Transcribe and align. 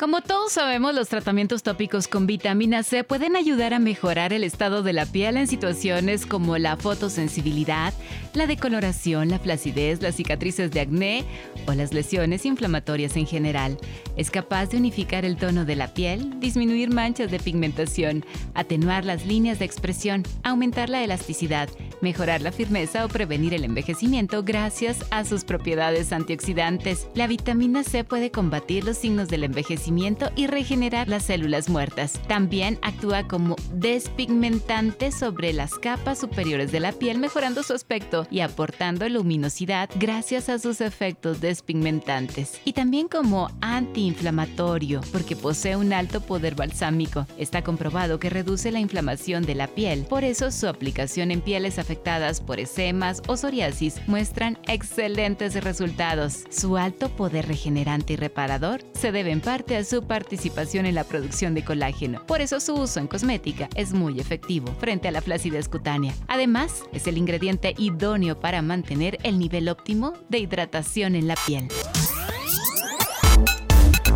Como 0.00 0.22
todos 0.22 0.52
sabemos, 0.52 0.94
los 0.94 1.10
tratamientos 1.10 1.62
tópicos 1.62 2.08
con 2.08 2.26
vitamina 2.26 2.82
C 2.82 3.04
pueden 3.04 3.36
ayudar 3.36 3.74
a 3.74 3.78
mejorar 3.78 4.32
el 4.32 4.44
estado 4.44 4.82
de 4.82 4.94
la 4.94 5.04
piel 5.04 5.36
en 5.36 5.46
situaciones 5.46 6.24
como 6.24 6.56
la 6.56 6.78
fotosensibilidad, 6.78 7.92
la 8.32 8.46
decoloración, 8.46 9.28
la 9.28 9.38
flacidez, 9.38 10.00
las 10.00 10.14
cicatrices 10.14 10.70
de 10.70 10.80
acné 10.80 11.26
o 11.66 11.74
las 11.74 11.92
lesiones 11.92 12.46
inflamatorias 12.46 13.14
en 13.18 13.26
general. 13.26 13.76
Es 14.16 14.30
capaz 14.30 14.70
de 14.70 14.78
unificar 14.78 15.26
el 15.26 15.36
tono 15.36 15.66
de 15.66 15.76
la 15.76 15.92
piel, 15.92 16.40
disminuir 16.40 16.88
manchas 16.88 17.30
de 17.30 17.38
pigmentación, 17.38 18.24
atenuar 18.54 19.04
las 19.04 19.26
líneas 19.26 19.58
de 19.58 19.66
expresión, 19.66 20.22
aumentar 20.42 20.88
la 20.88 21.04
elasticidad, 21.04 21.68
mejorar 22.00 22.40
la 22.40 22.52
firmeza 22.52 23.04
o 23.04 23.08
prevenir 23.08 23.52
el 23.52 23.64
envejecimiento 23.64 24.44
gracias 24.44 25.04
a 25.10 25.26
sus 25.26 25.44
propiedades 25.44 26.10
antioxidantes. 26.10 27.06
La 27.14 27.26
vitamina 27.26 27.84
C 27.84 28.02
puede 28.02 28.30
combatir 28.30 28.84
los 28.84 28.96
signos 28.96 29.28
del 29.28 29.44
envejecimiento 29.44 29.89
y 30.36 30.46
regenerar 30.46 31.08
las 31.08 31.24
células 31.24 31.68
muertas. 31.68 32.20
También 32.28 32.78
actúa 32.82 33.26
como 33.26 33.56
despigmentante 33.74 35.10
sobre 35.10 35.52
las 35.52 35.74
capas 35.74 36.20
superiores 36.20 36.70
de 36.70 36.78
la 36.78 36.92
piel, 36.92 37.18
mejorando 37.18 37.62
su 37.62 37.72
aspecto 37.72 38.26
y 38.30 38.40
aportando 38.40 39.08
luminosidad 39.08 39.90
gracias 39.96 40.48
a 40.48 40.58
sus 40.58 40.80
efectos 40.80 41.40
despigmentantes. 41.40 42.60
Y 42.64 42.72
también 42.72 43.08
como 43.08 43.50
antiinflamatorio, 43.60 45.00
porque 45.12 45.34
posee 45.34 45.76
un 45.76 45.92
alto 45.92 46.20
poder 46.20 46.54
balsámico. 46.54 47.26
Está 47.36 47.62
comprobado 47.62 48.20
que 48.20 48.30
reduce 48.30 48.70
la 48.70 48.78
inflamación 48.78 49.44
de 49.44 49.56
la 49.56 49.66
piel, 49.66 50.06
por 50.08 50.22
eso 50.22 50.52
su 50.52 50.68
aplicación 50.68 51.32
en 51.32 51.40
pieles 51.40 51.78
afectadas 51.80 52.40
por 52.40 52.60
esemas 52.60 53.22
o 53.26 53.36
psoriasis 53.36 53.96
muestran 54.06 54.56
excelentes 54.68 55.62
resultados. 55.64 56.44
Su 56.48 56.76
alto 56.76 57.08
poder 57.08 57.48
regenerante 57.48 58.12
y 58.12 58.16
reparador 58.16 58.84
se 58.92 59.10
debe 59.10 59.32
en 59.32 59.40
parte 59.40 59.76
a 59.76 59.79
su 59.84 60.04
participación 60.04 60.86
en 60.86 60.94
la 60.94 61.04
producción 61.04 61.54
de 61.54 61.64
colágeno. 61.64 62.24
Por 62.26 62.40
eso 62.40 62.60
su 62.60 62.74
uso 62.74 63.00
en 63.00 63.06
cosmética 63.06 63.68
es 63.74 63.92
muy 63.92 64.20
efectivo 64.20 64.74
frente 64.78 65.08
a 65.08 65.10
la 65.10 65.20
flacidez 65.20 65.68
cutánea. 65.68 66.14
Además, 66.28 66.82
es 66.92 67.06
el 67.06 67.18
ingrediente 67.18 67.74
idóneo 67.78 68.38
para 68.38 68.62
mantener 68.62 69.18
el 69.22 69.38
nivel 69.38 69.68
óptimo 69.68 70.14
de 70.28 70.38
hidratación 70.38 71.14
en 71.14 71.28
la 71.28 71.36
piel. 71.46 71.68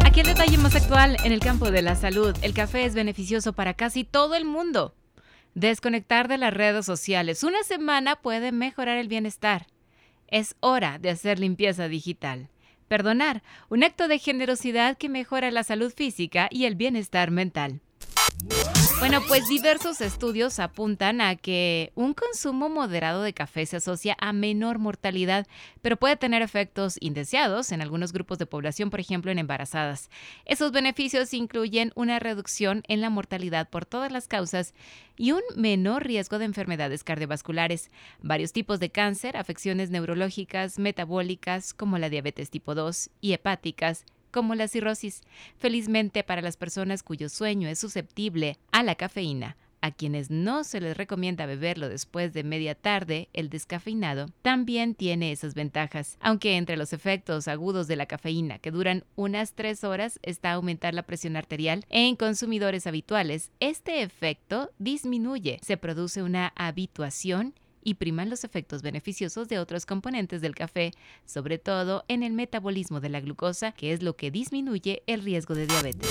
Aquí 0.05 0.21
el 0.21 0.27
detalle 0.27 0.59
más 0.59 0.75
actual 0.75 1.17
en 1.25 1.33
el 1.33 1.41
campo 1.41 1.71
de 1.71 1.83
la 1.83 1.97
salud. 1.97 2.37
El 2.43 2.55
café 2.55 2.85
es 2.85 2.95
beneficioso 2.95 3.53
para 3.53 3.75
casi 3.75 4.05
todo 4.05 4.35
el 4.35 4.45
mundo. 4.45 4.95
Desconectar 5.55 6.29
de 6.29 6.39
las 6.39 6.55
redes 6.55 6.87
sociales 6.87 7.43
una 7.43 7.63
semana 7.63 8.17
puede 8.17 8.53
mejorar 8.53 8.99
el 8.99 9.09
bienestar. 9.09 9.67
Es 10.29 10.57
hora 10.61 10.99
de 10.99 11.11
hacer 11.11 11.39
limpieza 11.39 11.89
digital 11.89 12.49
perdonar, 12.95 13.43
un 13.71 13.83
acto 13.83 14.07
de 14.07 14.21
generosidad 14.21 14.97
que 14.97 15.09
mejora 15.09 15.51
la 15.51 15.65
salud 15.65 15.93
física 15.93 16.47
y 16.49 16.67
el 16.67 16.77
bienestar 16.77 17.33
mental. 17.33 17.81
Bueno, 19.01 19.21
pues 19.29 19.49
diversos 19.49 20.01
estudios 20.01 20.59
apuntan 20.59 21.21
a 21.21 21.37
que 21.37 21.93
un 21.95 22.15
consumo 22.15 22.71
moderado 22.71 23.23
de 23.23 23.35
café 23.35 23.67
se 23.67 23.77
asocia 23.77 24.17
a 24.19 24.33
menor 24.33 24.79
mortalidad, 24.79 25.47
pero 25.83 25.99
puede 25.99 26.17
tener 26.17 26.41
efectos 26.41 26.97
indeseados 27.01 27.71
en 27.73 27.83
algunos 27.83 28.13
grupos 28.15 28.39
de 28.39 28.47
población, 28.47 28.89
por 28.89 29.01
ejemplo 29.01 29.31
en 29.31 29.39
embarazadas. 29.39 30.09
Esos 30.47 30.73
beneficios 30.73 31.35
incluyen 31.35 31.93
una 31.97 32.19
reducción 32.19 32.83
en 32.89 33.03
la 33.03 33.11
mortalidad 33.11 33.69
por 33.69 33.85
todas 33.85 34.11
las 34.11 34.27
causas 34.27 34.73
y 35.19 35.33
un 35.33 35.43
menor 35.55 36.05
riesgo 36.05 36.39
de 36.39 36.47
enfermedades 36.47 37.05
cardiovasculares, 37.05 37.91
varios 38.23 38.53
tipos 38.53 38.81
de 38.81 38.91
cáncer, 38.91 39.37
afecciones 39.37 39.91
neurológicas, 39.91 40.79
metabólicas 40.79 41.75
como 41.75 41.99
la 41.99 42.09
diabetes 42.09 42.49
tipo 42.49 42.75
2 42.75 43.11
y 43.21 43.33
hepáticas, 43.35 44.07
como 44.35 44.57
la 44.57 44.67
cirrosis, 44.67 45.23
felizmente 45.59 46.25
para 46.25 46.43
las 46.43 46.57
personas 46.57 47.05
cuyo 47.05 47.29
sueño 47.29 47.69
es 47.69 47.79
susceptible 47.79 48.59
a 48.73 48.83
la 48.83 48.97
cafeína. 48.97 49.57
A 49.81 49.93
quienes 49.93 50.29
no 50.29 50.65
se 50.65 50.81
les 50.81 50.97
recomienda 50.97 51.47
beberlo 51.47 51.89
después 51.89 52.33
de 52.33 52.43
media 52.43 52.75
tarde, 52.75 53.29
el 53.33 53.49
descafeinado 53.49 54.27
también 54.43 54.97
tiene 54.97 55.31
esas 55.31 55.55
ventajas, 55.55 56.17
aunque 56.21 56.57
entre 56.57 56.77
los 56.77 56.93
efectos 56.93 57.47
agudos 57.47 57.87
de 57.87 57.95
la 57.95 58.07
cafeína 58.07 58.59
que 58.59 58.73
duran 58.73 59.05
unas 59.15 59.53
tres 59.53 59.85
horas 59.85 60.19
está 60.23 60.53
aumentar 60.53 60.95
la 60.95 61.03
presión 61.05 61.37
arterial 61.37 61.85
en 61.91 62.17
consumidores 62.17 62.89
habituales, 62.89 63.53
este 63.61 64.03
efecto 64.03 64.73
disminuye, 64.79 65.61
se 65.63 65.77
produce 65.77 66.25
una 66.25 66.53
habituación 66.57 67.55
y 67.85 67.95
priman 67.95 68.31
los 68.31 68.43
efectos 68.43 68.83
beneficiosos 68.83 69.49
de 69.49 69.59
otros 69.59 69.87
componentes 69.87 70.41
del 70.41 70.55
café, 70.55 70.93
sobre 71.25 71.59
todo 71.59 72.05
en 72.09 72.23
el 72.23 72.33
metabolismo 72.33 73.01
de 73.01 73.11
la 73.11 73.21
glucosa, 73.21 73.73
que 73.73 73.93
es 73.93 74.03
lo 74.03 74.17
que 74.17 74.31
disminuye 74.31 75.03
el 75.07 75.23
riesgo 75.23 75.55
de 75.55 75.67
diabetes. 75.67 76.09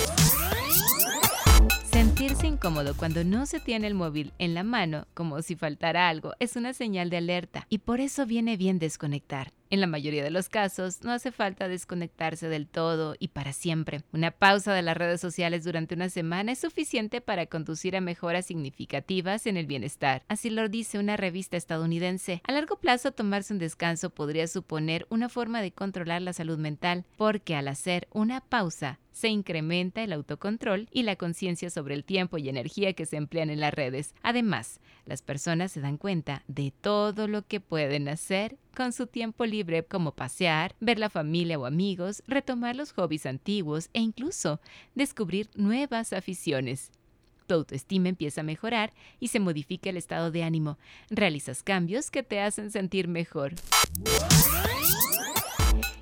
Sentirse 1.90 2.46
incómodo 2.46 2.96
cuando 2.96 3.22
no 3.22 3.46
se 3.46 3.60
tiene 3.60 3.86
el 3.86 3.94
móvil 3.94 4.32
en 4.38 4.54
la 4.54 4.64
mano, 4.64 5.06
como 5.14 5.42
si 5.42 5.56
faltara 5.56 6.08
algo, 6.08 6.32
es 6.40 6.56
una 6.56 6.74
señal 6.74 7.10
de 7.10 7.18
alerta 7.18 7.66
y 7.68 7.78
por 7.78 8.00
eso 8.00 8.26
viene 8.26 8.56
bien 8.56 8.78
desconectar. 8.78 9.52
En 9.70 9.80
la 9.80 9.86
mayoría 9.86 10.22
de 10.22 10.30
los 10.30 10.48
casos, 10.48 11.02
no 11.02 11.10
hace 11.12 11.32
falta 11.32 11.68
desconectarse 11.68 12.48
del 12.48 12.68
todo 12.68 13.16
y 13.18 13.28
para 13.28 13.52
siempre. 13.52 14.02
Una 14.12 14.30
pausa 14.30 14.72
de 14.72 14.82
las 14.82 14.96
redes 14.96 15.20
sociales 15.20 15.64
durante 15.64 15.94
una 15.94 16.10
semana 16.10 16.52
es 16.52 16.60
suficiente 16.60 17.20
para 17.20 17.46
conducir 17.46 17.96
a 17.96 18.00
mejoras 18.00 18.46
significativas 18.46 19.46
en 19.46 19.56
el 19.56 19.66
bienestar. 19.66 20.22
Así 20.28 20.50
lo 20.50 20.68
dice 20.68 20.98
una 20.98 21.16
revista 21.16 21.56
estadounidense. 21.56 22.42
A 22.46 22.52
largo 22.52 22.76
plazo, 22.76 23.12
tomarse 23.12 23.52
un 23.52 23.58
descanso 23.58 24.10
podría 24.10 24.46
suponer 24.46 25.06
una 25.10 25.28
forma 25.28 25.62
de 25.62 25.72
controlar 25.72 26.22
la 26.22 26.32
salud 26.32 26.58
mental, 26.58 27.04
porque 27.16 27.56
al 27.56 27.68
hacer 27.68 28.06
una 28.12 28.40
pausa, 28.40 29.00
se 29.14 29.28
incrementa 29.28 30.02
el 30.02 30.12
autocontrol 30.12 30.88
y 30.90 31.04
la 31.04 31.16
conciencia 31.16 31.70
sobre 31.70 31.94
el 31.94 32.04
tiempo 32.04 32.36
y 32.36 32.48
energía 32.48 32.94
que 32.94 33.06
se 33.06 33.16
emplean 33.16 33.48
en 33.48 33.60
las 33.60 33.72
redes. 33.72 34.12
Además, 34.22 34.80
las 35.06 35.22
personas 35.22 35.70
se 35.72 35.80
dan 35.80 35.98
cuenta 35.98 36.42
de 36.48 36.72
todo 36.72 37.28
lo 37.28 37.46
que 37.46 37.60
pueden 37.60 38.08
hacer 38.08 38.58
con 38.74 38.92
su 38.92 39.06
tiempo 39.06 39.46
libre 39.46 39.84
como 39.84 40.12
pasear, 40.12 40.74
ver 40.80 40.98
la 40.98 41.08
familia 41.08 41.58
o 41.58 41.66
amigos, 41.66 42.22
retomar 42.26 42.76
los 42.76 42.92
hobbies 42.92 43.26
antiguos 43.26 43.88
e 43.92 44.00
incluso 44.00 44.60
descubrir 44.94 45.48
nuevas 45.54 46.12
aficiones. 46.12 46.90
Tu 47.46 47.54
autoestima 47.54 48.08
empieza 48.08 48.40
a 48.40 48.44
mejorar 48.44 48.92
y 49.20 49.28
se 49.28 49.40
modifica 49.40 49.90
el 49.90 49.96
estado 49.96 50.30
de 50.30 50.42
ánimo. 50.42 50.78
Realizas 51.10 51.62
cambios 51.62 52.10
que 52.10 52.22
te 52.22 52.40
hacen 52.40 52.70
sentir 52.70 53.06
mejor. 53.06 53.54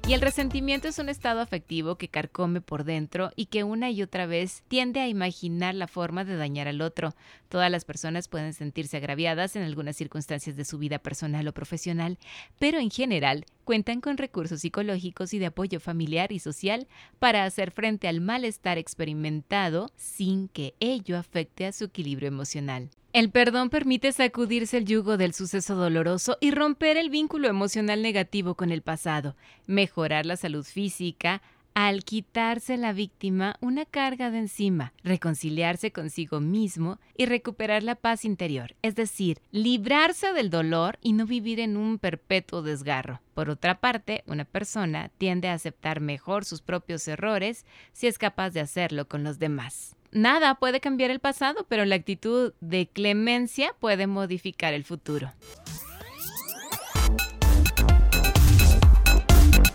Y 0.05 0.15
el 0.15 0.21
resentimiento 0.21 0.89
es 0.89 0.99
un 0.99 1.09
estado 1.09 1.41
afectivo 1.41 1.97
que 1.97 2.09
carcome 2.09 2.61
por 2.61 2.83
dentro 2.83 3.31
y 3.37 3.47
que 3.47 3.63
una 3.63 3.91
y 3.91 4.03
otra 4.03 4.27
vez 4.27 4.65
tiende 4.67 4.99
a 4.99 5.07
imaginar 5.07 5.77
la 5.77 5.87
forma 5.87 6.25
de 6.25 6.37
dañar 6.37 6.67
al 6.67 6.83
otro. 6.83 7.15
Todas 7.49 7.71
las 7.71 7.85
personas 7.85 8.27
pueden 8.27 8.53
sentirse 8.53 8.97
agraviadas 8.97 9.55
en 9.55 9.63
algunas 9.63 9.97
circunstancias 9.97 10.57
de 10.57 10.65
su 10.65 10.79
vida 10.79 10.99
personal 10.99 11.47
o 11.47 11.55
profesional, 11.55 12.19
pero 12.59 12.81
en 12.81 12.91
general 12.91 13.47
cuentan 13.63 14.01
con 14.01 14.19
recursos 14.19 14.61
psicológicos 14.61 15.35
y 15.35 15.39
de 15.39 15.47
apoyo 15.47 15.79
familiar 15.79 16.33
y 16.33 16.41
social 16.41 16.89
para 17.21 17.45
hacer 17.45 17.71
frente 17.71 18.09
al 18.09 18.21
malestar 18.21 18.79
experimentado 18.79 19.93
sin 19.95 20.49
que 20.49 20.75
ello 20.81 21.17
afecte 21.17 21.65
a 21.65 21.73
su 21.73 21.85
equilibrio 21.85 22.27
emocional. 22.27 22.91
El 23.13 23.31
perdón 23.31 23.69
permite 23.69 24.11
sacudirse 24.11 24.79
el 24.79 24.87
yugo 24.87 25.19
del 25.19 25.35
suceso 25.35 25.75
doloroso 25.75 26.39
y 26.41 26.51
romper 26.51 26.97
el 26.97 27.11
vínculo 27.11 27.47
emocional 27.47 28.01
negativo 28.01 28.55
con 28.55 28.73
el 28.73 28.81
pasado, 28.81 29.37
mejorar 29.67 30.25
la 30.25 30.39
salud 30.39 30.65
física, 30.65 31.43
al 31.75 32.05
quitarse 32.05 32.79
la 32.79 32.95
víctima 32.95 33.57
una 33.61 33.85
carga 33.85 34.31
de 34.31 34.39
encima, 34.39 34.95
reconciliarse 35.05 35.93
consigo 35.93 36.41
mismo 36.41 37.01
y 37.15 37.27
recuperar 37.27 37.83
la 37.83 37.97
paz 37.97 38.25
interior, 38.25 38.77
es 38.81 38.95
decir, 38.95 39.43
librarse 39.51 40.33
del 40.33 40.49
dolor 40.49 40.99
y 41.03 41.13
no 41.13 41.27
vivir 41.27 41.61
en 41.61 41.77
un 41.77 41.99
perpetuo 41.99 42.63
desgarro. 42.63 43.21
Por 43.35 43.51
otra 43.51 43.79
parte, 43.79 44.25
una 44.27 44.47
persona 44.47 45.11
tiende 45.19 45.49
a 45.49 45.55
aceptar 45.55 46.01
mejor 46.01 46.47
sus 46.47 46.63
propios 46.63 47.07
errores 47.09 47.67
si 47.93 48.07
es 48.07 48.17
capaz 48.17 48.51
de 48.51 48.61
hacerlo 48.61 49.07
con 49.07 49.23
los 49.23 49.39
demás 49.39 49.97
nada 50.13 50.55
puede 50.55 50.81
cambiar 50.81 51.11
el 51.11 51.19
pasado, 51.19 51.67
pero 51.69 51.85
la 51.85 51.97
actitud 51.97 52.53
de 52.61 52.87
clemencia 52.87 53.75
puede 53.81 54.07
modificar 54.07 54.75
el 54.75 54.85
futuro. 54.85 55.33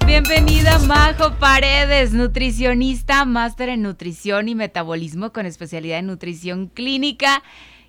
Bienvenida 0.05 0.79
Majo 0.79 1.33
Paredes, 1.37 2.13
nutricionista, 2.13 3.25
máster 3.25 3.67
en 3.67 3.81
nutrición 3.81 4.47
y 4.47 4.55
metabolismo 4.55 5.33
con 5.33 5.45
especialidad 5.45 5.99
en 5.99 6.07
nutrición 6.07 6.67
clínica. 6.67 7.43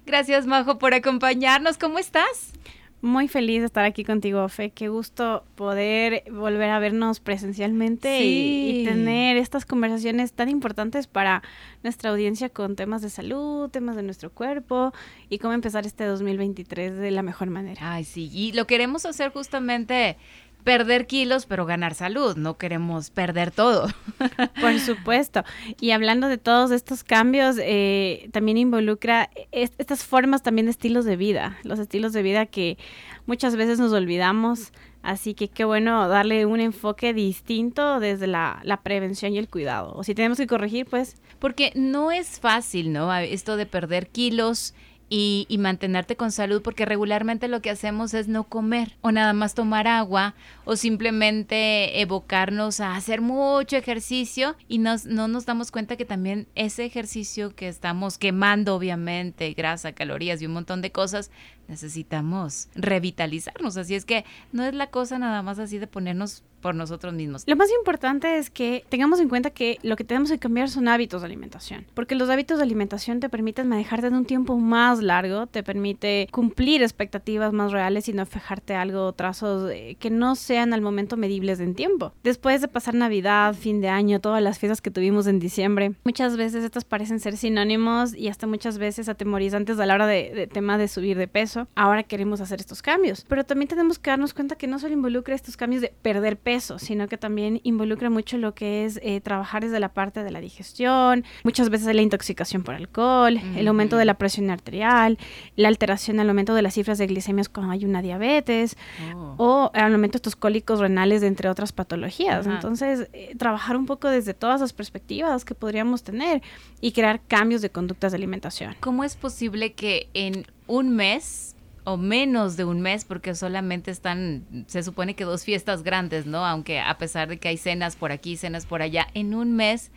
Gracias, 0.04 0.46
Majo, 0.46 0.78
por 0.78 0.94
acompañarnos. 0.94 1.78
¿Cómo 1.78 1.98
estás? 1.98 2.52
Muy 3.00 3.28
feliz 3.28 3.60
de 3.60 3.66
estar 3.66 3.84
aquí 3.84 4.02
contigo, 4.02 4.48
Fe. 4.48 4.70
Qué 4.70 4.88
gusto 4.88 5.44
poder 5.54 6.24
volver 6.32 6.70
a 6.70 6.80
vernos 6.80 7.20
presencialmente 7.20 8.24
y, 8.24 8.80
y, 8.80 8.84
tener 8.84 9.36
estas 9.36 9.64
conversaciones 9.64 10.32
tan 10.32 10.48
importantes 10.48 11.06
para 11.06 11.44
nuestra 11.84 12.10
audiencia 12.10 12.48
con 12.48 12.74
temas 12.74 13.00
de 13.00 13.10
salud, 13.10 13.70
temas 13.70 13.94
de 13.94 14.02
nuestro 14.02 14.30
cuerpo 14.30 14.92
y 15.28 15.38
cómo 15.38 15.54
empezar 15.54 15.86
este 15.86 16.04
2023 16.06 16.96
de 16.96 17.10
la 17.12 17.22
mejor 17.22 17.50
manera. 17.50 17.80
Ay, 17.80 18.02
sí, 18.02 18.30
y 18.32 18.50
lo 18.50 18.66
queremos 18.66 19.06
hacer 19.06 19.30
justamente 19.30 20.16
perder 20.64 21.06
kilos, 21.06 21.46
pero 21.46 21.66
ganar 21.66 21.94
salud. 21.94 22.36
No 22.36 22.58
queremos 22.58 23.10
perder 23.10 23.50
todo. 23.50 23.88
Por 24.60 24.78
supuesto. 24.80 25.44
Y 25.80 25.92
hablando 25.92 26.28
de 26.28 26.38
todos 26.38 26.70
estos 26.70 27.04
cambios, 27.04 27.56
eh, 27.60 28.28
también 28.32 28.58
involucra 28.58 29.30
est 29.52 29.74
estas 29.78 30.04
formas 30.04 30.42
también 30.42 30.66
de 30.66 30.72
estilos 30.72 31.04
de 31.04 31.16
vida, 31.16 31.58
los 31.62 31.78
estilos 31.78 32.12
de 32.12 32.22
vida 32.22 32.46
que 32.46 32.78
muchas 33.26 33.56
veces 33.56 33.78
nos 33.78 33.92
olvidamos. 33.92 34.72
Así 35.02 35.34
que 35.34 35.48
qué 35.48 35.64
bueno 35.64 36.08
darle 36.08 36.44
un 36.44 36.60
enfoque 36.60 37.14
distinto 37.14 38.00
desde 38.00 38.26
la, 38.26 38.60
la, 38.64 38.82
prevención 38.82 39.32
y 39.32 39.38
el 39.38 39.48
cuidado. 39.48 39.92
O 39.94 40.02
si 40.02 40.14
tenemos 40.14 40.38
que 40.38 40.46
corregir, 40.46 40.86
pues... 40.86 41.16
Porque 41.38 41.70
no 41.76 42.10
es 42.10 42.40
fácil, 42.40 42.92
¿no? 42.92 43.14
Esto 43.14 43.56
de 43.56 43.64
perder 43.64 44.08
kilos 44.08 44.74
y, 45.08 45.46
y, 45.48 45.58
mantenerte 45.58 46.16
con 46.16 46.32
salud, 46.32 46.62
porque 46.62 46.84
regularmente 46.84 47.48
lo 47.48 47.62
que 47.62 47.70
hacemos 47.70 48.14
es 48.14 48.28
no 48.28 48.44
comer 48.44 48.96
o 49.00 49.12
nada 49.12 49.32
más 49.32 49.54
tomar 49.54 49.86
agua 49.86 50.34
o 50.64 50.76
simplemente 50.76 52.00
evocarnos 52.00 52.80
a 52.80 52.94
hacer 52.94 53.20
mucho 53.20 53.76
ejercicio 53.76 54.56
y 54.68 54.78
nos, 54.78 55.06
no 55.06 55.28
nos 55.28 55.46
damos 55.46 55.70
cuenta 55.70 55.96
que 55.96 56.04
también 56.04 56.46
ese 56.54 56.84
ejercicio 56.84 57.54
que 57.54 57.68
estamos 57.68 58.18
quemando, 58.18 58.74
obviamente, 58.74 59.52
grasa, 59.54 59.92
calorías 59.92 60.42
y 60.42 60.46
un 60.46 60.52
montón 60.52 60.82
de 60.82 60.92
cosas, 60.92 61.30
necesitamos 61.68 62.68
revitalizarnos. 62.74 63.76
Así 63.76 63.94
es 63.94 64.04
que 64.04 64.24
no 64.52 64.64
es 64.64 64.74
la 64.74 64.88
cosa 64.88 65.18
nada 65.18 65.42
más 65.42 65.58
así 65.58 65.78
de 65.78 65.86
ponernos 65.86 66.42
por 66.60 66.74
nosotros 66.74 67.14
mismos. 67.14 67.44
Lo 67.46 67.56
más 67.56 67.70
importante 67.70 68.38
es 68.38 68.50
que 68.50 68.84
tengamos 68.88 69.20
en 69.20 69.28
cuenta 69.28 69.50
que 69.50 69.78
lo 69.82 69.96
que 69.96 70.04
tenemos 70.04 70.30
que 70.30 70.38
cambiar 70.38 70.68
son 70.68 70.88
hábitos 70.88 71.22
de 71.22 71.26
alimentación, 71.26 71.86
porque 71.94 72.14
los 72.14 72.28
hábitos 72.30 72.58
de 72.58 72.64
alimentación 72.64 73.20
te 73.20 73.28
permiten 73.28 73.68
manejarte 73.68 74.08
en 74.08 74.14
un 74.14 74.24
tiempo 74.24 74.56
más 74.58 75.00
largo, 75.00 75.46
te 75.46 75.62
permite 75.62 76.28
cumplir 76.30 76.82
expectativas 76.82 77.52
más 77.52 77.72
reales 77.72 78.08
y 78.08 78.12
no 78.12 78.26
fijarte 78.26 78.74
algo, 78.74 79.12
trazos 79.12 79.70
que 79.98 80.10
no 80.10 80.34
sean 80.34 80.72
al 80.72 80.80
momento 80.80 81.16
medibles 81.16 81.60
en 81.60 81.74
tiempo. 81.74 82.12
Después 82.22 82.60
de 82.60 82.68
pasar 82.68 82.94
Navidad, 82.94 83.54
fin 83.54 83.80
de 83.80 83.88
año, 83.88 84.20
todas 84.20 84.42
las 84.42 84.58
fiestas 84.58 84.80
que 84.80 84.90
tuvimos 84.90 85.26
en 85.26 85.38
diciembre, 85.38 85.92
muchas 86.04 86.36
veces 86.36 86.64
estas 86.64 86.84
parecen 86.84 87.20
ser 87.20 87.36
sinónimos 87.36 88.14
y 88.14 88.28
hasta 88.28 88.46
muchas 88.46 88.78
veces 88.78 89.08
atemorizantes 89.08 89.78
a 89.78 89.86
la 89.86 89.94
hora 89.94 90.06
de, 90.06 90.32
de 90.34 90.46
tema 90.46 90.78
de 90.78 90.88
subir 90.88 91.16
de 91.16 91.28
peso. 91.28 91.57
Ahora 91.74 92.02
queremos 92.02 92.40
hacer 92.40 92.60
estos 92.60 92.82
cambios, 92.82 93.24
pero 93.28 93.44
también 93.44 93.68
tenemos 93.68 93.98
que 93.98 94.10
darnos 94.10 94.34
cuenta 94.34 94.56
que 94.56 94.66
no 94.66 94.78
solo 94.78 94.92
involucra 94.92 95.34
estos 95.34 95.56
cambios 95.56 95.82
de 95.82 95.92
perder 96.02 96.36
peso, 96.36 96.78
sino 96.78 97.08
que 97.08 97.18
también 97.18 97.60
involucra 97.64 98.10
mucho 98.10 98.38
lo 98.38 98.54
que 98.54 98.84
es 98.84 99.00
eh, 99.02 99.20
trabajar 99.20 99.62
desde 99.62 99.80
la 99.80 99.92
parte 99.92 100.22
de 100.22 100.30
la 100.30 100.40
digestión, 100.40 101.24
muchas 101.44 101.70
veces 101.70 101.94
la 101.94 102.02
intoxicación 102.02 102.62
por 102.62 102.74
alcohol, 102.74 103.40
el 103.56 103.68
aumento 103.68 103.96
de 103.96 104.04
la 104.04 104.14
presión 104.14 104.50
arterial, 104.50 105.18
la 105.56 105.68
alteración 105.68 106.20
al 106.20 106.28
aumento 106.28 106.54
de 106.54 106.62
las 106.62 106.74
cifras 106.74 106.98
de 106.98 107.06
glicemias 107.06 107.48
cuando 107.48 107.72
hay 107.72 107.84
una 107.84 108.02
diabetes 108.02 108.76
oh. 109.14 109.34
o 109.38 109.70
al 109.74 109.92
aumento 109.92 110.12
de 110.12 110.18
estos 110.18 110.36
cólicos 110.36 110.80
renales, 110.80 111.22
entre 111.22 111.48
otras 111.48 111.72
patologías. 111.72 112.46
Entonces, 112.46 113.08
eh, 113.12 113.34
trabajar 113.38 113.76
un 113.76 113.86
poco 113.86 114.08
desde 114.08 114.34
todas 114.34 114.60
las 114.60 114.72
perspectivas 114.72 115.44
que 115.44 115.54
podríamos 115.54 116.02
tener 116.02 116.42
y 116.80 116.92
crear 116.92 117.20
cambios 117.26 117.62
de 117.62 117.70
conductas 117.70 118.12
de 118.12 118.16
alimentación. 118.16 118.76
¿Cómo 118.80 119.04
es 119.04 119.16
posible 119.16 119.72
que 119.72 120.08
en 120.14 120.46
un 120.68 120.94
mes 120.94 121.56
o 121.84 121.96
menos 121.96 122.56
de 122.56 122.64
un 122.64 122.80
mes 122.80 123.04
porque 123.04 123.34
solamente 123.34 123.90
están, 123.90 124.44
se 124.66 124.82
supone 124.82 125.14
que 125.14 125.24
dos 125.24 125.44
fiestas 125.44 125.82
grandes, 125.82 126.26
¿no? 126.26 126.44
Aunque 126.44 126.80
a 126.80 126.98
pesar 126.98 127.28
de 127.28 127.38
que 127.38 127.48
hay 127.48 127.56
cenas 127.56 127.96
por 127.96 128.12
aquí, 128.12 128.36
cenas 128.36 128.66
por 128.66 128.82
allá, 128.82 129.08
en 129.14 129.34
un 129.34 129.56
mes 129.56 129.90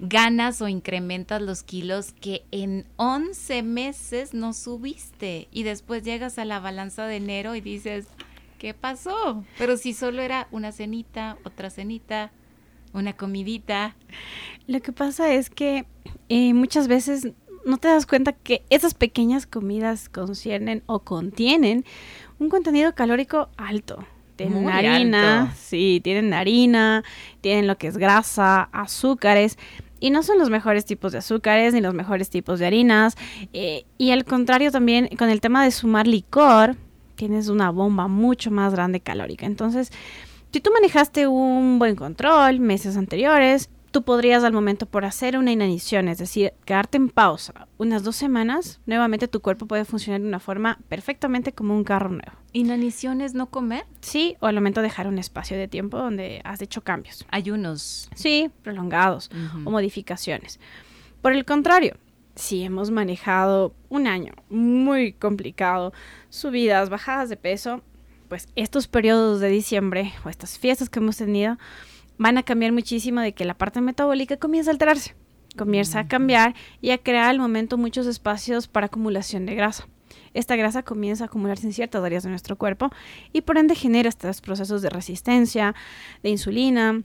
ganas 0.00 0.62
o 0.62 0.68
incrementas 0.68 1.42
los 1.42 1.62
kilos 1.62 2.12
que 2.20 2.44
en 2.50 2.86
11 2.96 3.62
meses 3.62 4.32
no 4.32 4.52
subiste 4.52 5.48
y 5.52 5.64
después 5.64 6.02
llegas 6.02 6.38
a 6.38 6.44
la 6.44 6.60
balanza 6.60 7.06
de 7.06 7.16
enero 7.16 7.54
y 7.54 7.60
dices, 7.60 8.06
¿qué 8.58 8.74
pasó? 8.74 9.44
Pero 9.58 9.76
si 9.76 9.92
solo 9.92 10.22
era 10.22 10.48
una 10.50 10.72
cenita, 10.72 11.36
otra 11.44 11.68
cenita, 11.68 12.30
una 12.92 13.12
comidita. 13.12 13.96
Lo 14.66 14.80
que 14.80 14.92
pasa 14.92 15.32
es 15.34 15.50
que 15.50 15.84
eh, 16.28 16.54
muchas 16.54 16.88
veces 16.88 17.32
no 17.68 17.76
te 17.78 17.88
das 17.88 18.06
cuenta 18.06 18.32
que 18.32 18.62
esas 18.70 18.94
pequeñas 18.94 19.46
comidas 19.46 20.08
conciernen 20.08 20.82
o 20.86 21.00
contienen 21.00 21.84
un 22.38 22.48
contenido 22.48 22.94
calórico 22.94 23.48
alto. 23.56 24.04
Tienen 24.36 24.62
Muy 24.62 24.72
harina, 24.72 25.42
alto. 25.42 25.54
sí, 25.60 26.00
tienen 26.02 26.32
harina, 26.32 27.04
tienen 27.40 27.66
lo 27.66 27.76
que 27.76 27.88
es 27.88 27.96
grasa, 27.98 28.68
azúcares. 28.72 29.58
Y 30.00 30.10
no 30.10 30.22
son 30.22 30.38
los 30.38 30.48
mejores 30.48 30.84
tipos 30.84 31.10
de 31.12 31.18
azúcares 31.18 31.74
ni 31.74 31.80
los 31.80 31.92
mejores 31.92 32.30
tipos 32.30 32.60
de 32.60 32.66
harinas. 32.66 33.16
Eh, 33.52 33.84
y 33.98 34.12
al 34.12 34.24
contrario 34.24 34.70
también 34.70 35.08
con 35.18 35.28
el 35.28 35.40
tema 35.40 35.64
de 35.64 35.72
sumar 35.72 36.06
licor, 36.06 36.76
tienes 37.16 37.48
una 37.48 37.70
bomba 37.70 38.06
mucho 38.06 38.52
más 38.52 38.72
grande 38.72 39.00
calórica. 39.00 39.44
Entonces, 39.44 39.90
si 40.52 40.60
tú 40.60 40.70
manejaste 40.72 41.26
un 41.26 41.80
buen 41.80 41.96
control 41.96 42.60
meses 42.60 42.96
anteriores, 42.96 43.70
tú 43.90 44.02
podrías 44.02 44.44
al 44.44 44.52
momento 44.52 44.86
por 44.86 45.04
hacer 45.04 45.38
una 45.38 45.52
inanición, 45.52 46.08
es 46.08 46.18
decir, 46.18 46.52
quedarte 46.64 46.96
en 46.96 47.08
pausa 47.08 47.68
unas 47.78 48.02
dos 48.02 48.16
semanas, 48.16 48.80
nuevamente 48.86 49.28
tu 49.28 49.40
cuerpo 49.40 49.66
puede 49.66 49.84
funcionar 49.84 50.20
de 50.20 50.26
una 50.28 50.40
forma 50.40 50.78
perfectamente 50.88 51.52
como 51.52 51.74
un 51.74 51.84
carro 51.84 52.10
nuevo. 52.10 52.32
¿Inanición 52.52 53.20
es 53.20 53.34
no 53.34 53.46
comer? 53.46 53.84
Sí, 54.00 54.36
o 54.40 54.46
al 54.46 54.54
momento 54.54 54.82
dejar 54.82 55.06
un 55.06 55.18
espacio 55.18 55.56
de 55.56 55.68
tiempo 55.68 55.98
donde 55.98 56.40
has 56.44 56.60
hecho 56.60 56.82
cambios. 56.82 57.24
Ayunos. 57.30 58.08
Sí, 58.14 58.50
prolongados 58.62 59.30
uh 59.32 59.36
-huh. 59.36 59.66
o 59.66 59.70
modificaciones. 59.70 60.58
Por 61.22 61.32
el 61.32 61.44
contrario, 61.44 61.96
si 62.34 62.62
hemos 62.62 62.90
manejado 62.90 63.74
un 63.88 64.06
año 64.06 64.32
muy 64.48 65.12
complicado, 65.12 65.92
subidas, 66.30 66.88
bajadas 66.88 67.28
de 67.28 67.36
peso, 67.36 67.82
pues 68.28 68.48
estos 68.56 68.86
periodos 68.86 69.40
de 69.40 69.48
diciembre 69.48 70.12
o 70.24 70.28
estas 70.28 70.58
fiestas 70.58 70.88
que 70.88 71.00
hemos 71.00 71.16
tenido, 71.16 71.58
van 72.18 72.38
a 72.38 72.42
cambiar 72.42 72.72
muchísimo 72.72 73.20
de 73.20 73.32
que 73.32 73.44
la 73.44 73.54
parte 73.54 73.80
metabólica 73.80 74.36
comienza 74.36 74.70
a 74.70 74.72
alterarse, 74.72 75.14
comienza 75.56 76.00
a 76.00 76.08
cambiar 76.08 76.54
y 76.80 76.90
a 76.90 76.98
crear 76.98 77.30
al 77.30 77.38
momento 77.38 77.78
muchos 77.78 78.06
espacios 78.06 78.68
para 78.68 78.86
acumulación 78.86 79.46
de 79.46 79.54
grasa. 79.54 79.88
Esta 80.34 80.56
grasa 80.56 80.82
comienza 80.82 81.24
a 81.24 81.26
acumularse 81.26 81.66
en 81.66 81.72
ciertas 81.72 82.02
áreas 82.02 82.22
de 82.22 82.30
nuestro 82.30 82.56
cuerpo 82.56 82.90
y 83.32 83.40
por 83.42 83.58
ende 83.58 83.74
genera 83.74 84.08
estos 84.08 84.40
procesos 84.40 84.82
de 84.82 84.90
resistencia, 84.90 85.74
de 86.22 86.30
insulina, 86.30 87.02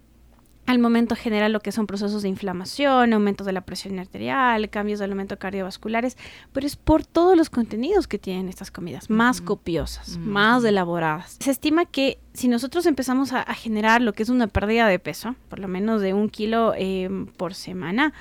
al 0.65 0.79
momento 0.79 1.15
genera 1.15 1.49
lo 1.49 1.59
que 1.59 1.71
son 1.71 1.88
procesos 1.88 2.21
de 2.21 2.29
inflamación, 2.29 3.13
aumentos 3.13 3.45
de 3.45 3.53
la 3.53 3.61
presión 3.61 3.99
arterial, 3.99 4.69
cambios 4.69 4.99
del 4.99 5.11
aumento 5.11 5.38
cardiovasculares, 5.38 6.17
pero 6.53 6.65
es 6.65 6.75
por 6.75 7.05
todos 7.05 7.35
los 7.35 7.49
contenidos 7.49 8.07
que 8.07 8.17
tienen 8.17 8.47
estas 8.47 8.71
comidas, 8.71 9.09
más 9.09 9.41
mm. 9.41 9.45
copiosas, 9.45 10.17
mm. 10.17 10.21
más 10.21 10.63
elaboradas. 10.63 11.38
Se 11.39 11.51
estima 11.51 11.85
que 11.85 12.19
si 12.33 12.47
nosotros 12.47 12.85
empezamos 12.85 13.31
a, 13.31 13.41
a, 13.41 13.53
generar 13.53 14.01
lo 14.01 14.13
que 14.13 14.23
es 14.23 14.29
una 14.29 14.47
pérdida 14.47 14.87
de 14.87 14.97
peso, 14.97 15.35
por 15.49 15.59
lo 15.59 15.67
menos 15.67 16.01
de 16.01 16.13
un 16.13 16.29
kilo 16.29 16.73
eh, 16.75 17.09
por 17.37 17.53
semana, 17.53 18.13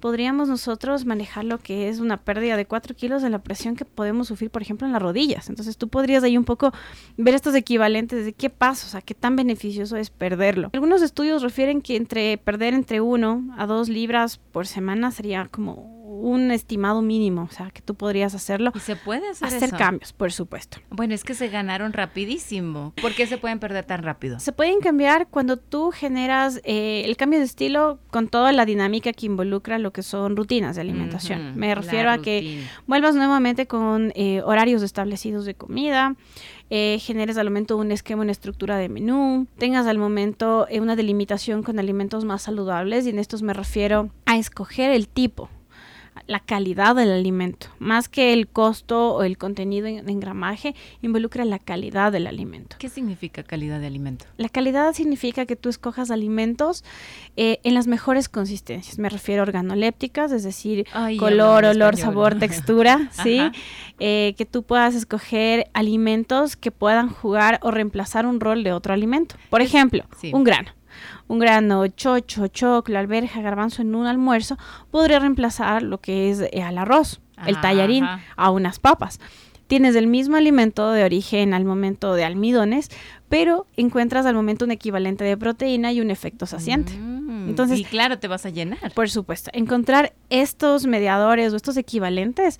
podríamos 0.00 0.48
nosotros 0.48 1.04
manejar 1.04 1.44
lo 1.44 1.58
que 1.58 1.88
es 1.88 2.00
una 2.00 2.16
pérdida 2.16 2.56
de 2.56 2.66
4 2.66 2.96
kilos 2.96 3.22
de 3.22 3.30
la 3.30 3.38
presión 3.38 3.76
que 3.76 3.84
podemos 3.84 4.28
sufrir, 4.28 4.50
por 4.50 4.62
ejemplo, 4.62 4.86
en 4.86 4.92
las 4.92 5.02
rodillas. 5.02 5.48
Entonces 5.48 5.76
tú 5.76 5.88
podrías 5.88 6.24
ahí 6.24 6.36
un 6.36 6.44
poco 6.44 6.72
ver 7.16 7.34
estos 7.34 7.54
equivalentes 7.54 8.24
de 8.24 8.32
qué 8.32 8.50
pasa, 8.50 8.86
o 8.86 8.90
sea, 8.90 9.02
qué 9.02 9.14
tan 9.14 9.36
beneficioso 9.36 9.96
es 9.96 10.10
perderlo. 10.10 10.70
Algunos 10.72 11.02
estudios 11.02 11.42
refieren 11.42 11.82
que 11.82 11.96
entre 11.96 12.38
perder 12.38 12.74
entre 12.74 13.00
1 13.00 13.54
a 13.56 13.66
2 13.66 13.88
libras 13.88 14.38
por 14.38 14.66
semana 14.66 15.10
sería 15.12 15.48
como 15.50 15.99
un 16.20 16.50
estimado 16.50 17.02
mínimo, 17.02 17.42
o 17.50 17.52
sea, 17.52 17.70
que 17.70 17.82
tú 17.82 17.94
podrías 17.94 18.34
hacerlo. 18.34 18.72
¿Y 18.74 18.80
se 18.80 18.96
puede 18.96 19.28
hacer 19.30 19.48
Hacer 19.48 19.64
eso? 19.68 19.76
cambios, 19.76 20.12
por 20.12 20.32
supuesto. 20.32 20.78
Bueno, 20.90 21.14
es 21.14 21.24
que 21.24 21.34
se 21.34 21.48
ganaron 21.48 21.92
rapidísimo. 21.92 22.92
¿Por 23.00 23.14
qué 23.14 23.26
se 23.26 23.38
pueden 23.38 23.58
perder 23.58 23.84
tan 23.84 24.02
rápido? 24.02 24.38
Se 24.40 24.52
pueden 24.52 24.80
cambiar 24.80 25.26
cuando 25.28 25.56
tú 25.56 25.90
generas 25.90 26.60
eh, 26.64 27.02
el 27.06 27.16
cambio 27.16 27.38
de 27.38 27.44
estilo 27.44 27.98
con 28.10 28.28
toda 28.28 28.52
la 28.52 28.64
dinámica 28.64 29.12
que 29.12 29.26
involucra 29.26 29.78
lo 29.78 29.92
que 29.92 30.02
son 30.02 30.36
rutinas 30.36 30.76
de 30.76 30.82
alimentación. 30.82 31.40
Uh 31.40 31.44
-huh, 31.50 31.54
Me 31.56 31.74
refiero 31.74 32.10
a 32.10 32.18
que 32.18 32.64
vuelvas 32.86 33.14
nuevamente 33.14 33.66
con 33.66 34.12
eh, 34.14 34.42
horarios 34.44 34.82
establecidos 34.82 35.44
de 35.44 35.54
comida, 35.54 36.14
eh, 36.72 36.98
generes 37.00 37.36
al 37.36 37.46
momento 37.46 37.76
un 37.76 37.90
esquema, 37.90 38.22
una 38.22 38.30
estructura 38.32 38.76
de 38.76 38.88
menú, 38.88 39.46
tengas 39.58 39.86
al 39.86 39.98
momento 39.98 40.66
eh, 40.68 40.80
una 40.80 40.94
delimitación 40.94 41.62
con 41.64 41.78
alimentos 41.78 42.24
más 42.24 42.42
saludables 42.42 43.06
y 43.06 43.10
en 43.10 43.18
estos 43.18 43.42
me 43.42 43.52
refiero 43.54 44.10
a 44.26 44.36
escoger 44.38 44.90
el 44.92 45.08
tipo 45.08 45.48
la 46.26 46.40
calidad 46.40 46.94
del 46.94 47.10
alimento. 47.10 47.68
Más 47.78 48.08
que 48.08 48.32
el 48.32 48.48
costo 48.48 49.14
o 49.14 49.22
el 49.22 49.38
contenido 49.38 49.86
en, 49.86 50.08
en, 50.08 50.20
gramaje, 50.20 50.74
involucra 51.02 51.44
la 51.44 51.58
calidad 51.58 52.12
del 52.12 52.26
alimento. 52.26 52.76
¿Qué 52.78 52.88
significa 52.88 53.42
calidad 53.42 53.80
de 53.80 53.86
alimento? 53.86 54.26
La 54.36 54.48
calidad 54.48 54.92
significa 54.94 55.46
que 55.46 55.56
tú 55.56 55.68
escojas 55.68 56.10
alimentos 56.10 56.84
eh, 57.36 57.58
en 57.64 57.74
las 57.74 57.86
mejores 57.86 58.28
consistencias. 58.28 58.98
Me 58.98 59.08
refiero 59.08 59.42
a 59.42 59.44
organolépticas, 59.44 60.32
es 60.32 60.42
decir, 60.42 60.86
Ay, 60.92 61.16
color, 61.16 61.64
olor, 61.64 61.94
español. 61.94 61.96
sabor, 61.96 62.34
textura, 62.38 63.10
¿sí? 63.12 63.40
Eh, 63.98 64.34
que 64.36 64.46
tú 64.46 64.62
puedas 64.62 64.94
escoger 64.94 65.68
alimentos 65.72 66.56
que 66.56 66.70
puedan 66.70 67.08
jugar 67.08 67.58
o 67.62 67.70
reemplazar 67.70 68.26
un 68.26 68.40
rol 68.40 68.62
de 68.62 68.72
otro 68.72 68.94
alimento. 68.94 69.36
Por 69.50 69.62
ejemplo, 69.62 70.04
sí. 70.18 70.30
un 70.32 70.44
grano 70.44 70.70
un 71.30 71.38
grano 71.38 71.86
chocho, 71.86 72.48
choclo, 72.48 72.98
alberja, 72.98 73.40
garbanzo 73.40 73.82
en 73.82 73.94
un 73.94 74.08
almuerzo, 74.08 74.58
podría 74.90 75.20
reemplazar 75.20 75.80
lo 75.80 76.00
que 76.00 76.28
es 76.28 76.40
eh, 76.40 76.60
al 76.60 76.76
arroz, 76.76 77.20
el 77.46 77.60
tallarín, 77.60 78.02
ajá. 78.02 78.20
a 78.34 78.50
unas 78.50 78.80
papas. 78.80 79.20
Tienes 79.68 79.94
el 79.94 80.08
mismo 80.08 80.34
alimento 80.34 80.90
de 80.90 81.04
origen 81.04 81.54
al 81.54 81.64
momento 81.64 82.14
de 82.14 82.24
almidones, 82.24 82.88
pero 83.28 83.68
encuentras 83.76 84.26
al 84.26 84.34
momento 84.34 84.64
un 84.64 84.72
equivalente 84.72 85.22
de 85.22 85.36
proteína 85.36 85.92
y 85.92 86.00
un 86.00 86.10
efecto 86.10 86.46
saciante. 86.46 86.94
Mm, 86.94 87.50
Entonces, 87.50 87.78
y 87.78 87.84
claro, 87.84 88.18
te 88.18 88.26
vas 88.26 88.44
a 88.44 88.50
llenar. 88.50 88.92
Por 88.92 89.08
supuesto, 89.08 89.52
encontrar 89.54 90.12
estos 90.30 90.86
mediadores 90.86 91.52
o 91.52 91.56
estos 91.56 91.76
equivalentes 91.76 92.58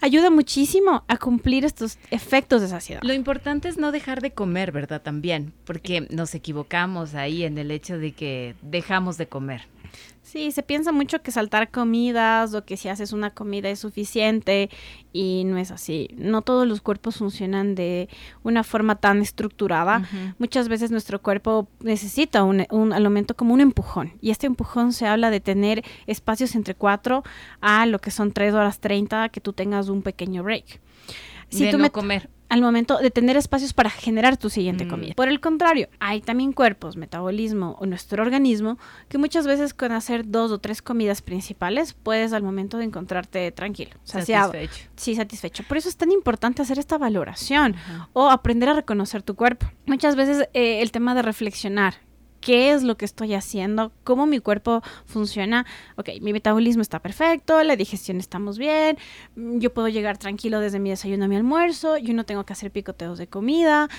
ayuda 0.00 0.30
muchísimo 0.30 1.04
a 1.08 1.16
cumplir 1.16 1.64
estos 1.64 1.98
efectos 2.10 2.60
de 2.60 2.68
saciedad. 2.68 3.02
Lo 3.02 3.12
importante 3.12 3.68
es 3.68 3.78
no 3.78 3.92
dejar 3.92 4.20
de 4.20 4.32
comer, 4.32 4.72
¿verdad? 4.72 5.02
También, 5.02 5.52
porque 5.64 6.06
nos 6.10 6.34
equivocamos 6.34 7.14
ahí 7.14 7.44
en 7.44 7.58
el 7.58 7.70
hecho 7.70 7.98
de 7.98 8.12
que 8.12 8.54
dejamos 8.62 9.18
de 9.18 9.28
comer. 9.28 9.66
Sí, 10.22 10.52
se 10.52 10.62
piensa 10.62 10.92
mucho 10.92 11.22
que 11.22 11.30
saltar 11.30 11.70
comidas 11.70 12.52
o 12.52 12.62
que 12.62 12.76
si 12.76 12.90
haces 12.90 13.14
una 13.14 13.30
comida 13.30 13.70
es 13.70 13.78
suficiente 13.78 14.68
y 15.10 15.44
no 15.46 15.56
es 15.56 15.70
así. 15.70 16.10
No 16.18 16.42
todos 16.42 16.68
los 16.68 16.82
cuerpos 16.82 17.16
funcionan 17.16 17.74
de 17.74 18.10
una 18.42 18.62
forma 18.62 18.96
tan 18.96 19.22
estructurada. 19.22 20.00
Uh 20.00 20.02
-huh. 20.02 20.34
Muchas 20.38 20.68
veces 20.68 20.90
nuestro 20.90 21.22
cuerpo 21.22 21.68
necesita 21.80 22.44
un, 22.44 22.66
un, 22.70 22.92
al 22.92 23.04
momento 23.04 23.34
como 23.36 23.54
un 23.54 23.62
empujón 23.62 24.12
y 24.20 24.30
este 24.30 24.46
empujón 24.46 24.92
se 24.92 25.06
habla 25.06 25.30
de 25.30 25.40
tener 25.40 25.82
espacios 26.06 26.54
entre 26.54 26.74
4 26.74 27.22
a 27.62 27.86
lo 27.86 27.98
que 27.98 28.10
son 28.10 28.32
3 28.32 28.52
horas 28.52 28.80
30 28.80 29.30
que 29.30 29.40
tú 29.40 29.54
tengas 29.54 29.88
un 29.88 30.02
pequeño 30.02 30.42
break. 30.42 30.80
Si 31.48 31.64
de 31.64 31.70
tú 31.70 31.78
no 31.78 31.84
me 31.84 31.90
comer 31.90 32.28
al 32.48 32.60
momento 32.62 32.98
de 32.98 33.10
tener 33.10 33.36
espacios 33.36 33.72
para 33.72 33.90
generar 33.90 34.36
tu 34.36 34.50
siguiente 34.50 34.84
mm. 34.84 34.88
comida. 34.88 35.14
Por 35.14 35.28
el 35.28 35.40
contrario, 35.40 35.88
hay 36.00 36.20
también 36.20 36.52
cuerpos, 36.52 36.96
metabolismo 36.96 37.76
o 37.78 37.86
nuestro 37.86 38.22
organismo 38.22 38.78
que 39.08 39.18
muchas 39.18 39.46
veces 39.46 39.74
con 39.74 39.92
hacer 39.92 40.28
dos 40.28 40.50
o 40.50 40.58
tres 40.58 40.82
comidas 40.82 41.22
principales 41.22 41.94
puedes 41.94 42.32
al 42.32 42.42
momento 42.42 42.78
de 42.78 42.84
encontrarte 42.84 43.50
tranquilo, 43.52 43.92
saciado. 44.04 44.52
Satisfecho. 44.52 44.90
Sí, 44.96 45.14
satisfecho. 45.14 45.62
Por 45.64 45.76
eso 45.76 45.88
es 45.88 45.96
tan 45.96 46.10
importante 46.10 46.62
hacer 46.62 46.78
esta 46.78 46.98
valoración 46.98 47.72
uh 47.72 47.74
-huh. 47.74 48.06
o 48.14 48.30
aprender 48.30 48.68
a 48.68 48.74
reconocer 48.74 49.22
tu 49.22 49.34
cuerpo. 49.34 49.66
Muchas 49.86 50.16
veces 50.16 50.48
eh, 50.54 50.80
el 50.82 50.90
tema 50.90 51.14
de 51.14 51.22
reflexionar 51.22 51.94
qué 52.48 52.72
es 52.72 52.82
lo 52.82 52.96
que 52.96 53.04
estoy 53.04 53.34
haciendo, 53.34 53.92
cómo 54.04 54.24
mi 54.24 54.38
cuerpo 54.38 54.80
funciona. 55.04 55.66
Ok, 55.96 56.08
mi 56.22 56.32
metabolismo 56.32 56.80
está 56.80 56.98
perfecto, 56.98 57.62
la 57.62 57.76
digestión 57.76 58.16
estamos 58.16 58.56
bien, 58.56 58.96
yo 59.36 59.74
puedo 59.74 59.88
llegar 59.88 60.16
tranquilo 60.16 60.58
desde 60.58 60.78
mi 60.78 60.88
desayuno 60.88 61.26
a 61.26 61.28
mi 61.28 61.36
almuerzo, 61.36 61.98
yo 61.98 62.14
no 62.14 62.24
tengo 62.24 62.44
que 62.44 62.54
hacer 62.54 62.70
picoteos 62.70 63.18
de 63.18 63.26
comida. 63.26 63.90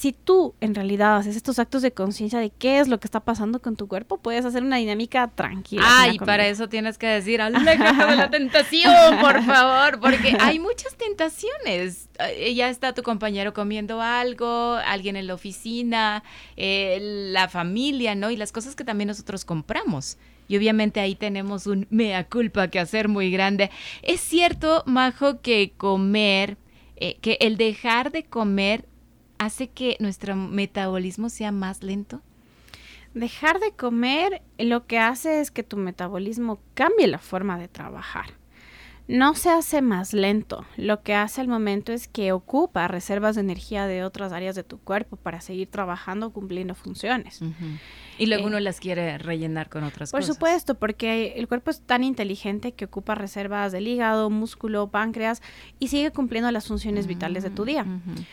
Si 0.00 0.12
tú 0.12 0.54
en 0.62 0.74
realidad 0.74 1.18
haces 1.18 1.36
estos 1.36 1.58
actos 1.58 1.82
de 1.82 1.92
conciencia 1.92 2.38
de 2.38 2.48
qué 2.48 2.80
es 2.80 2.88
lo 2.88 2.98
que 2.98 3.06
está 3.06 3.20
pasando 3.20 3.60
con 3.60 3.76
tu 3.76 3.86
cuerpo, 3.86 4.16
puedes 4.16 4.46
hacer 4.46 4.62
una 4.62 4.78
dinámica 4.78 5.28
tranquila. 5.28 5.82
Ah, 5.84 6.08
y 6.08 6.18
para 6.18 6.46
eso 6.46 6.70
tienes 6.70 6.96
que 6.96 7.06
decir, 7.06 7.42
aléjate 7.42 8.06
de 8.06 8.16
la 8.16 8.30
tentación, 8.30 9.20
por 9.20 9.42
favor, 9.44 10.00
porque 10.00 10.38
hay 10.40 10.58
muchas 10.58 10.94
tentaciones. 10.94 12.08
Ya 12.54 12.70
está 12.70 12.94
tu 12.94 13.02
compañero 13.02 13.52
comiendo 13.52 14.00
algo, 14.00 14.78
alguien 14.86 15.16
en 15.16 15.26
la 15.26 15.34
oficina, 15.34 16.24
eh, 16.56 16.98
la 17.30 17.50
familia, 17.50 18.14
¿no? 18.14 18.30
Y 18.30 18.38
las 18.38 18.52
cosas 18.52 18.74
que 18.74 18.84
también 18.84 19.08
nosotros 19.08 19.44
compramos. 19.44 20.16
Y 20.48 20.56
obviamente 20.56 21.00
ahí 21.00 21.14
tenemos 21.14 21.66
un 21.66 21.86
mea 21.90 22.26
culpa 22.26 22.68
que 22.68 22.78
hacer 22.78 23.08
muy 23.08 23.30
grande. 23.30 23.70
Es 24.00 24.22
cierto, 24.22 24.82
Majo, 24.86 25.42
que 25.42 25.74
comer, 25.76 26.56
eh, 26.96 27.18
que 27.20 27.36
el 27.42 27.58
dejar 27.58 28.12
de 28.12 28.24
comer 28.24 28.86
hace 29.40 29.68
que 29.68 29.96
nuestro 30.00 30.36
metabolismo 30.36 31.30
sea 31.30 31.50
más 31.50 31.82
lento? 31.82 32.20
Dejar 33.14 33.58
de 33.58 33.72
comer 33.72 34.42
lo 34.58 34.86
que 34.86 34.98
hace 34.98 35.40
es 35.40 35.50
que 35.50 35.62
tu 35.62 35.78
metabolismo 35.78 36.60
cambie 36.74 37.08
la 37.08 37.18
forma 37.18 37.58
de 37.58 37.66
trabajar. 37.66 38.26
No 39.08 39.34
se 39.34 39.50
hace 39.50 39.82
más 39.82 40.12
lento, 40.12 40.64
lo 40.76 41.02
que 41.02 41.14
hace 41.14 41.40
al 41.40 41.48
momento 41.48 41.92
es 41.92 42.06
que 42.06 42.30
ocupa 42.30 42.86
reservas 42.86 43.34
de 43.34 43.40
energía 43.40 43.86
de 43.86 44.04
otras 44.04 44.32
áreas 44.32 44.54
de 44.54 44.62
tu 44.62 44.78
cuerpo 44.78 45.16
para 45.16 45.40
seguir 45.40 45.68
trabajando, 45.68 46.30
cumpliendo 46.32 46.76
funciones. 46.76 47.40
Uh 47.40 47.46
-huh. 47.46 47.78
Y 48.18 48.26
luego 48.26 48.44
eh, 48.44 48.46
uno 48.48 48.60
las 48.60 48.78
quiere 48.78 49.18
rellenar 49.18 49.68
con 49.68 49.82
otras 49.82 50.12
por 50.12 50.20
cosas. 50.20 50.28
Por 50.28 50.34
supuesto, 50.36 50.74
porque 50.76 51.32
el 51.36 51.48
cuerpo 51.48 51.70
es 51.70 51.80
tan 51.80 52.04
inteligente 52.04 52.72
que 52.72 52.84
ocupa 52.84 53.16
reservas 53.16 53.72
del 53.72 53.88
hígado, 53.88 54.30
músculo, 54.30 54.90
páncreas 54.90 55.42
y 55.80 55.88
sigue 55.88 56.12
cumpliendo 56.12 56.52
las 56.52 56.68
funciones 56.68 57.06
uh 57.06 57.08
-huh. 57.08 57.14
vitales 57.14 57.42
de 57.42 57.50
tu 57.50 57.64
día. 57.64 57.82
Uh 57.82 57.86
-huh. 57.86 58.24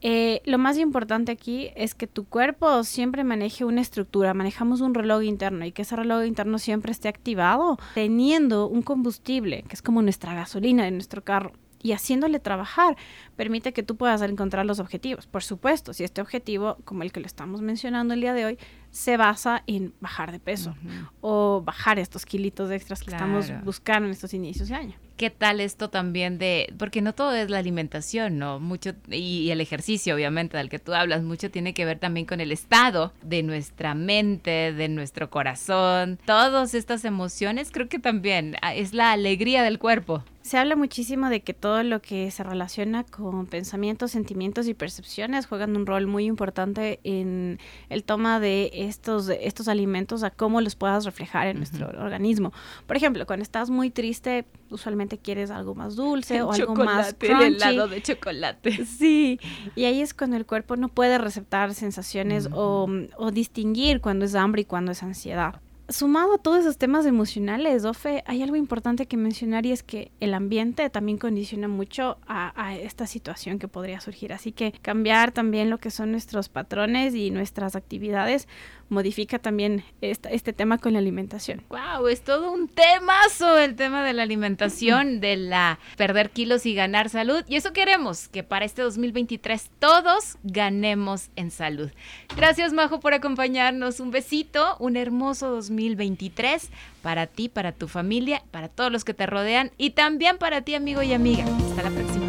Eh, 0.00 0.42
lo 0.44 0.58
más 0.58 0.78
importante 0.78 1.32
aquí 1.32 1.70
es 1.74 1.94
que 1.94 2.06
tu 2.06 2.24
cuerpo 2.24 2.84
siempre 2.84 3.24
maneje 3.24 3.64
una 3.64 3.80
estructura, 3.80 4.34
manejamos 4.34 4.80
un 4.80 4.94
reloj 4.94 5.24
interno 5.24 5.64
y 5.64 5.72
que 5.72 5.82
ese 5.82 5.96
reloj 5.96 6.24
interno 6.24 6.58
siempre 6.58 6.92
esté 6.92 7.08
activado, 7.08 7.78
teniendo 7.94 8.68
un 8.68 8.82
combustible, 8.82 9.64
que 9.68 9.74
es 9.74 9.82
como 9.82 10.02
nuestra 10.02 10.34
gasolina 10.34 10.84
de 10.84 10.92
nuestro 10.92 11.24
carro, 11.24 11.52
y 11.82 11.92
haciéndole 11.92 12.40
trabajar 12.40 12.96
permite 13.36 13.72
que 13.72 13.82
tú 13.82 13.96
puedas 13.96 14.20
encontrar 14.22 14.66
los 14.66 14.80
objetivos. 14.80 15.26
Por 15.26 15.42
supuesto, 15.42 15.92
si 15.92 16.04
este 16.04 16.20
objetivo, 16.20 16.76
como 16.84 17.02
el 17.02 17.12
que 17.12 17.20
lo 17.20 17.26
estamos 17.26 17.62
mencionando 17.62 18.14
el 18.14 18.20
día 18.20 18.34
de 18.34 18.44
hoy, 18.44 18.58
se 18.90 19.16
basa 19.16 19.62
en 19.66 19.94
bajar 20.00 20.32
de 20.32 20.40
peso 20.40 20.70
uh 20.70 20.88
-huh. 20.88 21.08
o 21.20 21.62
bajar 21.64 21.98
estos 21.98 22.26
kilitos 22.26 22.70
extras 22.70 23.00
que 23.00 23.10
claro. 23.10 23.38
estamos 23.38 23.64
buscando 23.64 24.06
en 24.06 24.12
estos 24.12 24.34
inicios 24.34 24.68
de 24.68 24.74
año. 24.74 24.94
¿Qué 25.18 25.30
tal 25.30 25.60
esto 25.60 25.90
también 25.90 26.38
de, 26.38 26.72
porque 26.78 27.02
no 27.02 27.12
todo 27.12 27.34
es 27.34 27.50
la 27.50 27.58
alimentación, 27.58 28.38
¿no? 28.38 28.60
Mucho, 28.60 28.92
y 29.10 29.50
el 29.50 29.60
ejercicio, 29.60 30.14
obviamente, 30.14 30.56
del 30.56 30.68
que 30.68 30.78
tú 30.78 30.94
hablas, 30.94 31.24
mucho 31.24 31.50
tiene 31.50 31.74
que 31.74 31.84
ver 31.84 31.98
también 31.98 32.24
con 32.24 32.40
el 32.40 32.52
estado 32.52 33.12
de 33.22 33.42
nuestra 33.42 33.96
mente, 33.96 34.72
de 34.72 34.88
nuestro 34.88 35.28
corazón. 35.28 36.20
Todas 36.24 36.72
estas 36.72 37.04
emociones 37.04 37.72
creo 37.72 37.88
que 37.88 37.98
también 37.98 38.54
ah, 38.62 38.76
es 38.76 38.94
la 38.94 39.10
alegría 39.10 39.64
del 39.64 39.80
cuerpo. 39.80 40.22
Se 40.42 40.56
habla 40.56 40.76
muchísimo 40.76 41.28
de 41.28 41.42
que 41.42 41.52
todo 41.52 41.82
lo 41.82 42.00
que 42.00 42.30
se 42.30 42.42
relaciona 42.42 43.04
con 43.04 43.46
pensamientos, 43.46 44.12
sentimientos 44.12 44.66
y 44.66 44.72
percepciones 44.72 45.46
juegan 45.46 45.76
un 45.76 45.84
rol 45.84 46.06
muy 46.06 46.24
importante 46.24 47.00
en 47.04 47.58
el 47.90 48.02
toma 48.04 48.40
de 48.40 48.70
estos, 48.72 49.28
estos 49.28 49.68
alimentos 49.68 50.22
a 50.22 50.30
cómo 50.30 50.60
los 50.60 50.74
puedas 50.74 51.04
reflejar 51.04 51.48
en 51.48 51.56
uh 51.56 51.60
-huh. 51.60 51.70
nuestro 51.78 52.02
organismo. 52.02 52.52
Por 52.86 52.96
ejemplo, 52.96 53.26
cuando 53.26 53.42
estás 53.42 53.68
muy 53.68 53.90
triste, 53.90 54.46
usualmente 54.70 55.18
quieres 55.18 55.50
algo 55.50 55.74
más 55.74 55.96
dulce 55.96 56.36
el 56.36 56.42
o 56.42 56.52
algo 56.52 56.74
más 56.76 57.14
crunchy. 57.14 57.44
El 57.44 57.54
helado 57.56 57.88
de 57.88 58.00
chocolate. 58.00 58.86
Sí, 58.86 59.38
y 59.76 59.84
ahí 59.84 60.00
es 60.00 60.14
cuando 60.14 60.36
el 60.36 60.46
cuerpo 60.46 60.76
no 60.76 60.88
puede 60.88 61.18
receptar 61.18 61.74
sensaciones 61.74 62.46
uh 62.46 62.50
-huh. 62.50 63.10
o, 63.18 63.24
o 63.26 63.30
distinguir 63.32 64.00
cuando 64.00 64.24
es 64.24 64.34
hambre 64.34 64.62
y 64.62 64.64
cuando 64.64 64.92
es 64.92 65.02
ansiedad 65.02 65.60
sumado 65.88 66.34
a 66.34 66.38
todos 66.38 66.60
esos 66.60 66.78
temas 66.78 67.06
emocionales, 67.06 67.84
Ofe, 67.84 68.22
hay 68.26 68.42
algo 68.42 68.56
importante 68.56 69.06
que 69.06 69.16
mencionar 69.16 69.64
y 69.66 69.72
es 69.72 69.82
que 69.82 70.12
el 70.20 70.34
ambiente 70.34 70.90
también 70.90 71.18
condiciona 71.18 71.68
mucho 71.68 72.18
a, 72.26 72.52
a, 72.62 72.76
esta 72.76 73.06
situación 73.06 73.58
que 73.58 73.68
podría 73.68 74.00
surgir. 74.00 74.32
Así 74.32 74.52
que 74.52 74.72
cambiar 74.82 75.32
también 75.32 75.70
lo 75.70 75.78
que 75.78 75.90
son 75.90 76.12
nuestros 76.12 76.48
patrones 76.48 77.14
y 77.14 77.30
nuestras 77.30 77.74
actividades 77.76 78.48
modifica 78.88 79.38
también 79.38 79.84
esta, 80.00 80.30
este 80.30 80.52
tema 80.52 80.78
con 80.78 80.94
la 80.94 80.98
alimentación. 80.98 81.62
Wow, 81.68 82.08
es 82.08 82.22
todo 82.22 82.52
un 82.52 82.68
temazo 82.68 83.58
el 83.58 83.76
tema 83.76 84.04
de 84.04 84.12
la 84.12 84.22
alimentación, 84.22 85.20
de 85.20 85.36
la 85.36 85.78
perder 85.96 86.30
kilos 86.30 86.66
y 86.66 86.74
ganar 86.74 87.08
salud. 87.08 87.44
Y 87.48 87.56
eso 87.56 87.72
queremos, 87.72 88.28
que 88.28 88.42
para 88.42 88.64
este 88.64 88.82
2023 88.82 89.70
todos 89.78 90.38
ganemos 90.42 91.30
en 91.36 91.50
salud. 91.50 91.90
Gracias, 92.36 92.72
Majo, 92.72 93.00
por 93.00 93.14
acompañarnos. 93.14 94.00
Un 94.00 94.10
besito, 94.10 94.76
un 94.78 94.96
hermoso 94.96 95.50
2023 95.50 96.70
para 97.02 97.26
ti, 97.26 97.48
para 97.48 97.72
tu 97.72 97.88
familia, 97.88 98.42
para 98.50 98.68
todos 98.68 98.92
los 98.92 99.04
que 99.04 99.14
te 99.14 99.26
rodean 99.26 99.70
y 99.76 99.90
también 99.90 100.38
para 100.38 100.62
ti, 100.62 100.74
amigo 100.74 101.02
y 101.02 101.12
amiga. 101.12 101.44
Hasta 101.70 101.82
la 101.82 101.90
próxima. 101.90 102.26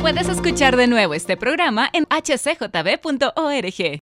Puedes 0.00 0.28
escuchar 0.28 0.76
de 0.76 0.86
nuevo 0.86 1.14
este 1.14 1.36
programa 1.36 1.88
en 1.92 2.04
hcjb.org. 2.04 4.03